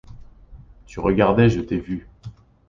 Tu 0.87 0.99
regardais, 0.99 1.51
je 1.51 1.61
t’ai 1.61 1.79
vue. 1.79 2.07